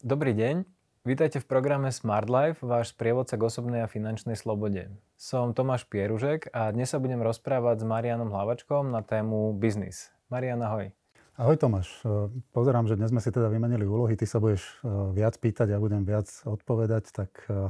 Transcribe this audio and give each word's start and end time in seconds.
Dobrý 0.00 0.32
deň, 0.32 0.64
vítajte 1.04 1.44
v 1.44 1.46
programe 1.52 1.92
Smart 1.92 2.24
Life, 2.24 2.64
váš 2.64 2.96
sprievodca 2.96 3.36
k 3.36 3.44
osobnej 3.44 3.84
a 3.84 3.92
finančnej 3.92 4.32
slobode. 4.32 4.88
Som 5.20 5.52
Tomáš 5.52 5.84
Pieružek 5.92 6.48
a 6.56 6.72
dnes 6.72 6.88
sa 6.88 6.96
budem 6.96 7.20
rozprávať 7.20 7.84
s 7.84 7.84
Marianom 7.84 8.32
Hlavačkom 8.32 8.88
na 8.88 9.04
tému 9.04 9.52
biznis. 9.60 10.08
Marian, 10.32 10.64
ahoj. 10.64 10.88
Ahoj 11.36 11.56
Tomáš, 11.60 11.92
e, 12.08 12.32
pozerám, 12.48 12.88
že 12.88 12.96
dnes 12.96 13.12
sme 13.12 13.20
si 13.20 13.28
teda 13.28 13.52
vymenili 13.52 13.84
úlohy, 13.84 14.16
ty 14.16 14.24
sa 14.24 14.40
budeš 14.40 14.64
e, 14.80 14.88
viac 15.12 15.36
pýtať, 15.36 15.68
ja 15.68 15.76
budem 15.76 16.08
viac 16.08 16.32
odpovedať, 16.48 17.12
tak 17.12 17.36
e, 17.52 17.68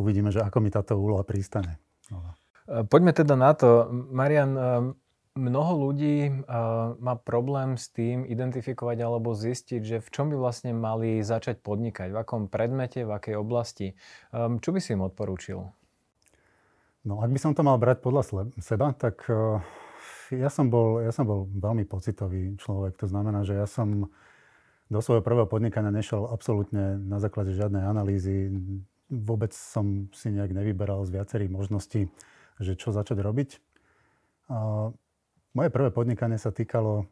uvidíme, 0.00 0.32
že 0.32 0.40
ako 0.40 0.64
mi 0.64 0.72
táto 0.72 0.96
úloha 0.96 1.28
prístane. 1.28 1.76
Poďme 2.64 3.12
teda 3.12 3.36
na 3.36 3.52
to. 3.52 3.92
Marian, 3.92 4.56
Mnoho 5.34 5.90
ľudí 5.90 6.30
uh, 6.30 6.94
má 7.02 7.18
problém 7.18 7.74
s 7.74 7.90
tým 7.90 8.22
identifikovať 8.22 9.02
alebo 9.02 9.34
zistiť, 9.34 9.82
že 9.82 9.98
v 9.98 10.08
čom 10.14 10.30
by 10.30 10.38
vlastne 10.38 10.70
mali 10.70 11.26
začať 11.26 11.58
podnikať, 11.58 12.14
v 12.14 12.22
akom 12.22 12.46
predmete, 12.46 13.02
v 13.02 13.10
akej 13.10 13.34
oblasti. 13.34 13.98
Um, 14.30 14.62
čo 14.62 14.70
by 14.70 14.78
si 14.78 14.94
im 14.94 15.02
odporúčil? 15.02 15.58
No, 17.02 17.18
ak 17.18 17.34
by 17.34 17.40
som 17.42 17.50
to 17.50 17.66
mal 17.66 17.82
brať 17.82 17.98
podľa 17.98 18.54
seba, 18.62 18.94
tak 18.94 19.26
uh, 19.26 19.58
ja, 20.30 20.46
som 20.54 20.70
bol, 20.70 21.02
ja 21.02 21.10
som 21.10 21.26
bol 21.26 21.50
veľmi 21.50 21.82
pocitový 21.82 22.54
človek. 22.54 22.94
To 23.02 23.10
znamená, 23.10 23.42
že 23.42 23.58
ja 23.58 23.66
som 23.66 24.06
do 24.86 25.00
svojho 25.02 25.26
prvého 25.26 25.50
podnikania 25.50 25.90
nešiel 25.90 26.30
absolútne 26.30 26.94
na 27.02 27.18
základe 27.18 27.50
žiadnej 27.58 27.82
analýzy. 27.82 28.54
Vôbec 29.10 29.50
som 29.50 30.06
si 30.14 30.30
nejak 30.30 30.54
nevyberal 30.54 31.02
z 31.02 31.18
viacerých 31.18 31.50
možností, 31.50 32.06
že 32.62 32.78
čo 32.78 32.94
začať 32.94 33.18
robiť. 33.18 33.58
Uh, 34.46 34.94
moje 35.54 35.70
prvé 35.70 35.88
podnikanie 35.94 36.36
sa 36.36 36.50
týkalo 36.50 37.06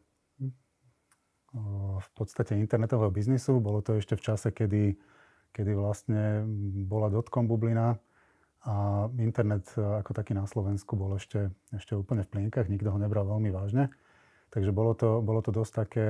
v 1.97 2.09
podstate 2.17 2.59
internetového 2.59 3.09
biznisu. 3.13 3.63
Bolo 3.63 3.79
to 3.79 3.97
ešte 3.97 4.19
v 4.19 4.25
čase, 4.25 4.51
kedy, 4.51 4.99
kedy 5.55 5.71
vlastne 5.77 6.43
bola 6.85 7.07
dotcom 7.07 7.47
bublina 7.47 7.95
a 8.63 9.05
internet 9.19 9.71
ako 9.75 10.11
taký 10.11 10.35
na 10.35 10.43
Slovensku 10.47 10.95
bol 10.99 11.15
ešte, 11.15 11.51
ešte 11.71 11.95
úplne 11.95 12.23
v 12.27 12.31
plienkach, 12.31 12.67
nikto 12.67 12.91
ho 12.91 12.99
nebral 12.99 13.27
veľmi 13.27 13.53
vážne. 13.53 13.93
Takže 14.51 14.71
bolo 14.75 14.93
to, 14.93 15.23
bolo 15.23 15.41
to 15.41 15.53
dosť 15.53 15.73
také, 15.73 16.05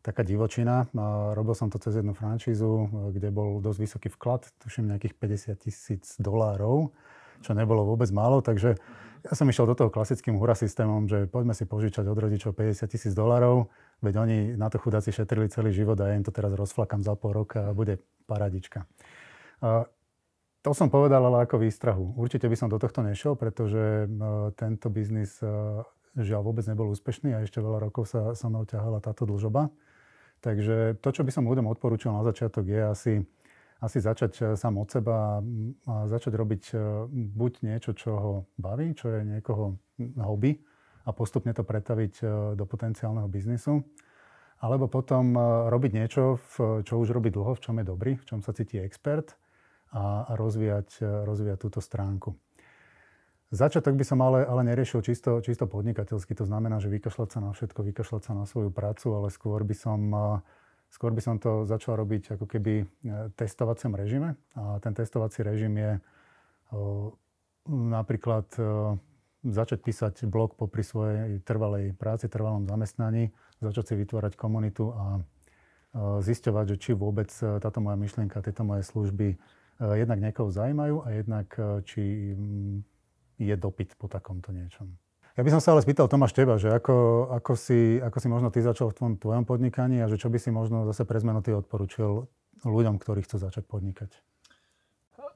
taká 0.00 0.22
divočina. 0.24 0.88
Robil 1.36 1.54
som 1.56 1.72
to 1.72 1.80
cez 1.80 1.98
jednu 1.98 2.12
franšízu, 2.16 2.88
kde 3.16 3.28
bol 3.32 3.60
dosť 3.64 3.78
vysoký 3.80 4.08
vklad, 4.12 4.48
tuším 4.60 4.92
nejakých 4.92 5.14
50 5.18 5.64
tisíc 5.66 6.04
dolárov, 6.20 6.92
čo 7.40 7.56
nebolo 7.56 7.84
vôbec 7.84 8.08
málo, 8.12 8.44
takže 8.44 8.76
ja 9.20 9.32
som 9.36 9.44
išiel 9.48 9.68
do 9.68 9.76
toho 9.76 9.92
klasickým 9.92 10.40
hura 10.40 10.56
systémom, 10.56 11.04
že 11.04 11.28
poďme 11.28 11.52
si 11.52 11.68
požičať 11.68 12.08
od 12.08 12.16
rodičov 12.16 12.56
50 12.56 12.88
tisíc 12.88 13.12
dolarov, 13.12 13.68
veď 14.00 14.14
oni 14.16 14.38
na 14.56 14.72
to 14.72 14.80
chudáci 14.80 15.12
šetrili 15.12 15.52
celý 15.52 15.76
život 15.76 16.00
a 16.00 16.08
ja 16.08 16.16
im 16.16 16.24
to 16.24 16.32
teraz 16.32 16.56
rozflakám 16.56 17.04
za 17.04 17.12
pol 17.14 17.36
roka 17.36 17.68
a 17.68 17.76
bude 17.76 18.00
paradička. 18.24 18.88
To 20.60 20.70
som 20.76 20.92
povedal 20.92 21.24
ale 21.24 21.48
ako 21.48 21.60
výstrahu. 21.60 22.20
Určite 22.20 22.48
by 22.48 22.56
som 22.56 22.68
do 22.68 22.76
tohto 22.76 23.00
nešiel, 23.00 23.36
pretože 23.36 24.08
tento 24.56 24.92
biznis 24.92 25.40
žiaľ 26.16 26.42
vôbec 26.44 26.64
nebol 26.68 26.92
úspešný 26.92 27.32
a 27.36 27.44
ešte 27.44 27.64
veľa 27.64 27.88
rokov 27.88 28.08
sa, 28.08 28.36
sa 28.36 28.48
mnou 28.48 28.68
ťahala 28.68 29.00
táto 29.00 29.24
dlžoba. 29.24 29.72
Takže 30.40 31.00
to, 31.00 31.08
čo 31.12 31.22
by 31.24 31.32
som 31.32 31.44
ľuďom 31.44 31.68
odporúčal 31.68 32.16
na 32.16 32.24
začiatok, 32.24 32.64
je 32.64 32.80
asi 32.80 33.12
asi 33.80 33.98
začať 33.98 34.32
e, 34.40 34.42
sám 34.60 34.76
od 34.76 34.88
seba 34.92 35.40
a 35.88 35.94
začať 36.04 36.32
robiť 36.36 36.62
e, 36.70 36.76
buď 37.10 37.52
niečo, 37.64 37.96
čo 37.96 38.10
ho 38.12 38.32
baví, 38.60 38.92
čo 38.92 39.08
je 39.08 39.20
niekoho 39.24 39.80
hobby 40.20 40.60
a 41.08 41.10
postupne 41.16 41.56
to 41.56 41.64
pretaviť 41.64 42.14
e, 42.20 42.24
do 42.60 42.64
potenciálneho 42.68 43.26
biznisu. 43.26 43.80
Alebo 44.60 44.92
potom 44.92 45.32
robiť 45.72 45.92
niečo, 45.96 46.36
čo 46.84 46.94
už 47.00 47.16
robí 47.16 47.32
dlho, 47.32 47.56
v 47.56 47.62
čom 47.64 47.80
je 47.80 47.84
dobrý, 47.88 48.20
v 48.20 48.28
čom 48.28 48.44
sa 48.44 48.52
cíti 48.52 48.76
expert 48.76 49.32
a, 49.88 50.36
rozvíjať, 50.36 51.00
rozvíjať 51.00 51.58
túto 51.64 51.80
stránku. 51.80 52.36
Začiatok 53.48 53.96
by 53.96 54.04
som 54.04 54.20
ale, 54.20 54.44
ale 54.44 54.60
neriešil 54.68 55.00
čisto, 55.00 55.40
čisto 55.40 55.64
podnikateľsky. 55.64 56.36
To 56.36 56.44
znamená, 56.44 56.76
že 56.76 56.92
vykašľať 56.92 57.28
sa 57.32 57.40
na 57.40 57.56
všetko, 57.56 57.88
vykašľať 57.88 58.20
sa 58.20 58.32
na 58.36 58.44
svoju 58.44 58.68
prácu, 58.68 59.16
ale 59.16 59.32
skôr 59.32 59.64
by 59.64 59.72
som 59.72 60.00
Skôr 60.90 61.14
by 61.14 61.22
som 61.22 61.38
to 61.38 61.62
začal 61.70 61.94
robiť 61.94 62.34
ako 62.34 62.50
keby 62.50 62.82
e, 62.82 62.84
testovacom 63.38 63.94
režime. 63.94 64.34
A 64.58 64.82
ten 64.82 64.90
testovací 64.90 65.46
režim 65.46 65.70
je 65.78 66.02
napríklad 67.70 68.50
e, 68.58 68.62
začať 69.46 69.78
písať 69.86 70.14
blog 70.26 70.58
popri 70.58 70.82
svojej 70.82 71.38
trvalej 71.46 71.94
práci, 71.94 72.26
trvalom 72.26 72.66
zamestnaní, 72.66 73.30
začať 73.62 73.94
si 73.94 74.02
vytvárať 74.02 74.34
komunitu 74.34 74.90
a 74.90 75.22
o, 75.94 76.18
e, 76.18 76.26
zisťovať, 76.26 76.74
že 76.74 76.76
či 76.82 76.90
vôbec 76.98 77.30
táto 77.38 77.78
moja 77.78 77.94
myšlienka, 77.94 78.42
tieto 78.42 78.66
moje 78.66 78.82
služby 78.90 79.38
jednak 79.80 80.20
niekoho 80.20 80.52
zaujímajú 80.52 80.96
a 81.00 81.08
jednak 81.16 81.48
či 81.88 82.36
je 83.40 83.54
dopyt 83.56 83.96
po 83.96 84.12
takomto 84.12 84.52
niečom. 84.52 84.92
Ja 85.38 85.46
by 85.46 85.50
som 85.54 85.62
sa 85.62 85.78
ale 85.78 85.86
spýtal 85.86 86.10
Tomáš 86.10 86.34
teba, 86.34 86.58
že 86.58 86.74
ako, 86.74 87.30
ako, 87.30 87.52
si, 87.54 88.02
ako 88.02 88.18
si 88.18 88.28
možno 88.28 88.48
ty 88.50 88.58
začal 88.64 88.90
v 88.90 88.96
tom 88.98 89.10
tvojom 89.14 89.46
podnikaní 89.46 90.02
a 90.02 90.10
že 90.10 90.18
čo 90.18 90.26
by 90.26 90.42
si 90.42 90.50
možno 90.50 90.82
zase 90.90 91.06
pre 91.06 91.22
zmenu 91.22 91.38
ty 91.38 91.54
odporučil 91.54 92.26
ľuďom, 92.66 92.98
ktorí 92.98 93.22
chcú 93.22 93.38
začať 93.38 93.64
podnikať? 93.70 94.10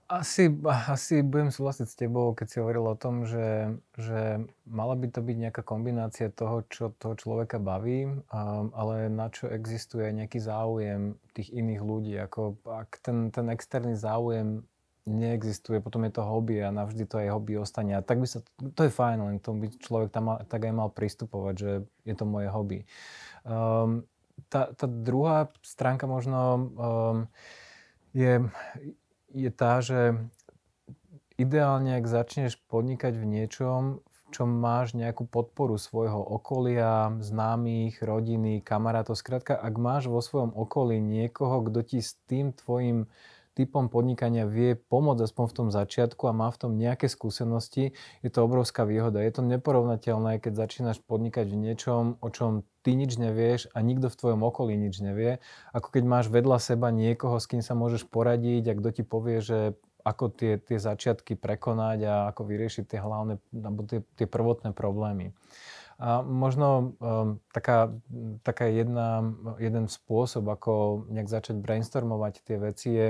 Asi, 0.05 0.53
asi 0.69 1.25
budem 1.25 1.49
súhlasiť 1.49 1.87
s 1.89 1.97
tebou, 1.97 2.37
keď 2.37 2.47
si 2.47 2.61
hovoril 2.61 2.93
o 2.93 2.99
tom, 2.99 3.25
že, 3.25 3.73
že 3.97 4.45
mala 4.69 5.01
by 5.01 5.09
to 5.09 5.25
byť 5.25 5.37
nejaká 5.49 5.63
kombinácia 5.65 6.29
toho, 6.29 6.61
čo 6.69 6.93
toho 7.01 7.17
človeka 7.17 7.57
baví, 7.57 8.13
ale 8.77 9.09
na 9.09 9.33
čo 9.33 9.49
existuje 9.49 10.13
nejaký 10.13 10.45
záujem 10.45 11.17
tých 11.33 11.57
iných 11.57 11.81
ľudí. 11.81 12.15
Ako 12.21 12.61
ak 12.69 13.01
ten, 13.01 13.33
ten 13.33 13.49
externý 13.49 13.97
záujem 13.97 14.69
neexistuje, 15.05 15.85
potom 15.85 16.09
je 16.09 16.17
to 16.17 16.25
hobby 16.25 16.65
a 16.65 16.73
navždy 16.73 17.05
to 17.05 17.21
aj 17.21 17.33
hobby 17.37 17.61
ostane. 17.61 17.93
A 17.93 18.01
tak 18.01 18.21
by 18.21 18.27
sa, 18.29 18.41
to 18.73 18.89
je 18.89 18.93
fajn, 18.93 19.19
len 19.21 19.37
tomu 19.37 19.65
by 19.65 19.69
človek 19.77 20.09
tam 20.09 20.33
mal, 20.33 20.37
tak 20.49 20.65
aj 20.65 20.73
mal 20.73 20.89
pristupovať, 20.89 21.55
že 21.55 21.71
je 22.09 22.15
to 22.17 22.25
moje 22.25 22.49
hobby. 22.49 22.79
Um, 23.45 24.09
tá, 24.49 24.73
tá 24.73 24.87
druhá 24.89 25.53
stránka 25.61 26.09
možno 26.09 26.41
um, 26.41 27.19
je, 28.17 28.49
je 29.37 29.51
tá, 29.53 29.85
že 29.85 30.17
ideálne, 31.37 32.01
ak 32.01 32.09
začneš 32.09 32.57
podnikať 32.71 33.19
v 33.21 33.27
niečom, 33.29 33.83
čom 34.35 34.51
máš 34.51 34.99
nejakú 34.99 35.31
podporu 35.31 35.79
svojho 35.79 36.19
okolia, 36.19 37.15
známych, 37.23 38.03
rodiny, 38.03 38.65
kamarátov, 38.67 39.15
skrátka, 39.15 39.55
ak 39.55 39.75
máš 39.79 40.11
vo 40.11 40.19
svojom 40.19 40.51
okolí 40.51 40.99
niekoho, 40.99 41.63
kto 41.71 41.87
ti 41.87 42.03
s 42.03 42.19
tým 42.27 42.51
tvojim 42.51 43.07
typom 43.55 43.87
podnikania 43.87 44.45
vie 44.45 44.75
pomôcť 44.75 45.31
aspoň 45.31 45.45
v 45.47 45.57
tom 45.57 45.69
začiatku 45.71 46.27
a 46.27 46.37
má 46.37 46.51
v 46.51 46.61
tom 46.61 46.73
nejaké 46.75 47.07
skúsenosti, 47.07 47.95
je 48.21 48.31
to 48.31 48.43
obrovská 48.43 48.83
výhoda. 48.83 49.23
Je 49.23 49.33
to 49.33 49.47
neporovnateľné, 49.47 50.43
keď 50.43 50.67
začínaš 50.67 50.99
podnikať 51.07 51.49
v 51.49 51.61
niečom, 51.71 52.19
o 52.19 52.29
čom 52.35 52.67
ty 52.83 52.99
nič 52.99 53.17
nevieš 53.17 53.71
a 53.73 53.81
nikto 53.81 54.13
v 54.13 54.19
tvojom 54.19 54.43
okolí 54.45 54.77
nič 54.77 55.01
nevie, 55.01 55.41
ako 55.73 55.89
keď 55.95 56.03
máš 56.05 56.27
vedľa 56.29 56.59
seba 56.61 56.93
niekoho, 56.93 57.41
s 57.41 57.49
kým 57.49 57.63
sa 57.65 57.73
môžeš 57.79 58.11
poradiť 58.11 58.69
a 58.69 58.77
kto 58.77 58.89
ti 58.91 59.03
povie, 59.07 59.41
že 59.41 59.79
ako 60.05 60.37
tie, 60.37 60.61
tie 60.61 60.77
začiatky 60.77 61.33
prekonať 61.41 61.99
a 62.05 62.15
ako 62.29 62.45
vyriešiť 62.45 62.85
tie 62.85 63.01
hlavné, 63.01 63.41
alebo 63.57 63.89
tie, 63.89 64.05
tie 64.21 64.29
prvotné 64.29 64.77
problémy. 64.77 65.33
A 65.99 66.23
možno 66.27 66.97
um, 66.99 67.39
taká, 67.55 67.95
taká 68.43 68.67
jedna, 68.67 69.23
jeden 69.63 69.87
spôsob, 69.87 70.47
ako 70.51 71.07
nejak 71.11 71.31
začať 71.31 71.63
brainstormovať 71.63 72.35
tie 72.43 72.57
veci 72.59 72.89
je 72.95 73.09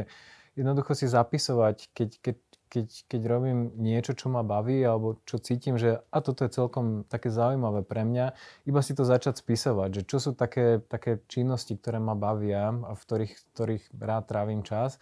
jednoducho 0.54 0.94
si 0.94 1.06
zapisovať, 1.10 1.90
keď, 1.92 2.10
keď, 2.22 2.36
keď, 2.70 2.86
keď 3.10 3.20
robím 3.26 3.74
niečo, 3.78 4.14
čo 4.14 4.30
ma 4.30 4.46
baví 4.46 4.82
alebo 4.82 5.18
čo 5.26 5.38
cítim, 5.42 5.78
že 5.78 6.02
a 6.10 6.18
toto 6.22 6.46
je 6.46 6.54
celkom 6.54 7.06
také 7.06 7.30
zaujímavé 7.30 7.82
pre 7.82 8.06
mňa, 8.06 8.34
iba 8.66 8.80
si 8.82 8.94
to 8.94 9.02
začať 9.06 9.42
spisovať, 9.42 10.02
že 10.02 10.02
čo 10.06 10.18
sú 10.22 10.30
také, 10.32 10.80
také 10.86 11.22
činnosti, 11.26 11.74
ktoré 11.74 11.98
ma 11.98 12.14
bavia 12.14 12.70
a 12.70 12.92
v 12.94 13.02
ktorých, 13.02 13.32
ktorých 13.54 13.84
rád 13.98 14.24
trávim 14.30 14.62
čas. 14.62 14.98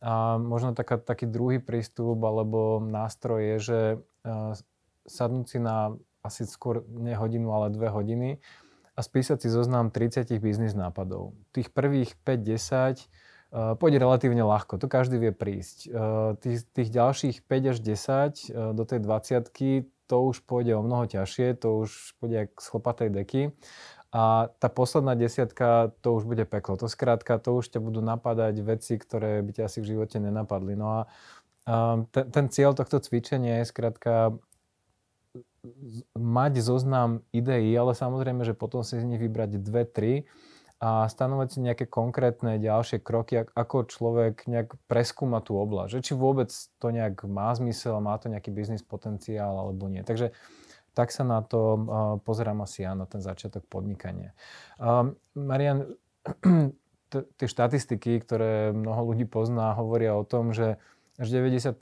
A 0.00 0.40
možno 0.40 0.72
taká, 0.72 0.96
taký 0.96 1.28
druhý 1.28 1.60
prístup 1.60 2.16
alebo 2.24 2.80
nástroj 2.80 3.40
je, 3.40 3.56
že 3.60 3.80
uh, 4.24 4.56
sadnúť 5.04 5.46
si 5.48 5.58
na 5.60 5.92
asi 6.20 6.44
skôr 6.44 6.84
nie 6.88 7.16
hodinu, 7.16 7.52
ale 7.52 7.72
dve 7.72 7.88
hodiny 7.88 8.40
a 8.96 9.00
spísať 9.00 9.40
si 9.40 9.48
zoznam 9.48 9.88
30 9.88 10.28
biznis 10.44 10.76
nápadov. 10.76 11.32
Tých 11.56 11.72
prvých 11.72 12.20
5-10 12.20 12.28
uh, 12.28 12.52
eh, 12.52 13.72
pôjde 13.80 13.96
relatívne 13.96 14.44
ľahko, 14.44 14.76
to 14.76 14.86
každý 14.92 15.16
vie 15.16 15.32
prísť. 15.32 15.88
Uh, 15.88 16.36
tých, 16.36 16.68
tých 16.76 16.92
ďalších 16.92 17.36
5 17.48 17.72
až 17.72 17.78
10 17.80 17.88
uh, 17.88 17.96
eh, 17.96 18.72
do 18.76 18.84
tej 18.84 19.00
20 19.00 19.88
to 20.10 20.16
už 20.26 20.42
pôjde 20.42 20.74
o 20.74 20.82
mnoho 20.82 21.06
ťažšie, 21.06 21.62
to 21.62 21.86
už 21.86 22.18
pôjde 22.18 22.50
z 22.50 22.66
chlopatej 22.66 23.08
deky. 23.14 23.42
A 24.10 24.50
tá 24.58 24.66
posledná 24.66 25.14
desiatka, 25.14 25.94
to 26.02 26.18
už 26.18 26.26
bude 26.26 26.42
peklo. 26.50 26.74
To 26.82 26.90
skrátka, 26.90 27.38
to 27.38 27.54
už 27.54 27.70
ťa 27.70 27.78
budú 27.78 28.02
napadať 28.02 28.58
veci, 28.58 28.98
ktoré 28.98 29.38
by 29.38 29.54
ťa 29.54 29.70
asi 29.70 29.78
v 29.78 29.94
živote 29.94 30.18
nenapadli. 30.18 30.74
No 30.74 30.86
a 30.90 31.00
ten, 32.10 32.26
ten 32.26 32.46
cieľ 32.50 32.74
tohto 32.74 32.98
cvičenia 32.98 33.62
je 33.62 33.70
skrátka 33.70 34.34
mať 36.16 36.52
zoznam 36.64 37.24
ideí, 37.30 37.70
ale 37.76 37.92
samozrejme, 37.92 38.44
že 38.48 38.56
potom 38.56 38.80
si 38.80 38.96
z 38.96 39.04
nich 39.04 39.20
vybrať 39.20 39.60
dve, 39.60 39.84
tri 39.84 40.12
a 40.80 41.04
stanovať 41.04 41.48
si 41.52 41.58
nejaké 41.60 41.84
konkrétne 41.84 42.56
ďalšie 42.56 43.04
kroky, 43.04 43.44
ako 43.44 43.84
človek 43.84 44.48
nejak 44.48 44.80
preskúma 44.88 45.44
tú 45.44 45.60
oblasť. 45.60 46.00
Že 46.00 46.00
či 46.00 46.12
vôbec 46.16 46.48
to 46.50 46.86
nejak 46.88 47.20
má 47.28 47.52
zmysel, 47.52 48.00
má 48.00 48.16
to 48.16 48.32
nejaký 48.32 48.48
biznis 48.48 48.80
potenciál 48.80 49.60
alebo 49.60 49.92
nie. 49.92 50.00
Takže 50.00 50.32
tak 50.96 51.12
sa 51.12 51.22
na 51.22 51.44
to 51.44 51.84
pozerám 52.24 52.64
asi 52.64 52.88
ja, 52.88 52.96
na 52.96 53.04
ten 53.04 53.20
začiatok 53.20 53.68
podnikania. 53.68 54.32
Marian, 55.36 55.92
tie 57.12 57.46
štatistiky, 57.46 58.16
ktoré 58.24 58.72
mnoho 58.72 59.12
ľudí 59.12 59.28
pozná, 59.28 59.76
hovoria 59.76 60.16
o 60.16 60.24
tom, 60.24 60.56
že 60.56 60.80
až 61.20 61.28
95% 61.28 61.76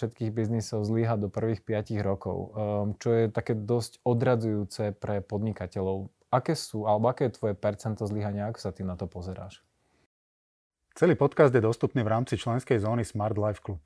všetkých 0.00 0.32
biznisov 0.32 0.88
zlyha 0.88 1.20
do 1.20 1.28
prvých 1.28 1.60
5 1.60 1.92
rokov, 2.00 2.56
um, 2.56 2.96
čo 2.96 3.12
je 3.12 3.24
také 3.28 3.52
dosť 3.52 4.00
odradzujúce 4.00 4.96
pre 4.96 5.20
podnikateľov 5.20 6.08
aké 6.32 6.56
sú, 6.56 6.88
alebo 6.88 7.12
aké 7.12 7.28
je 7.28 7.36
tvoje 7.36 7.52
percento 7.52 8.08
zlyhania, 8.08 8.48
ako 8.48 8.58
sa 8.58 8.72
ty 8.72 8.80
na 8.80 8.96
to 8.96 9.04
pozeráš? 9.04 9.60
Celý 10.96 11.12
podcast 11.12 11.52
je 11.52 11.60
dostupný 11.60 12.00
v 12.00 12.08
rámci 12.08 12.40
členskej 12.40 12.80
zóny 12.80 13.04
Smart 13.04 13.36
Life 13.36 13.60
Club. 13.60 13.84